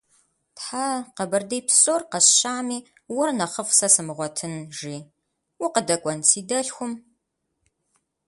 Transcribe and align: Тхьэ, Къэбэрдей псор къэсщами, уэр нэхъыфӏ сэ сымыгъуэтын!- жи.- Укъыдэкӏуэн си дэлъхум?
Тхьэ, 0.55 0.85
Къэбэрдей 1.15 1.61
псор 1.67 2.01
къэсщами, 2.11 2.79
уэр 3.15 3.29
нэхъыфӏ 3.37 3.73
сэ 3.77 3.87
сымыгъуэтын!- 3.93 4.67
жи.- 4.77 4.97
Укъыдэкӏуэн 5.63 6.19
си 6.29 6.39
дэлъхум? 6.47 6.93